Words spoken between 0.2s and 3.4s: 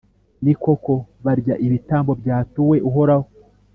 Ni koko, barya ibitambo byatuwe Uhoraho,